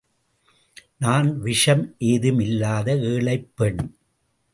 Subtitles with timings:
[0.97, 3.81] நான் விஷம் ஏதும் இல்லாத ஏழைப்பெண்.